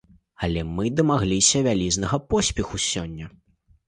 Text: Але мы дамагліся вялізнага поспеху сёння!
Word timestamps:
Але 0.45 0.61
мы 0.77 0.85
дамагліся 0.99 1.61
вялізнага 1.67 2.19
поспеху 2.35 2.81
сёння! 2.87 3.29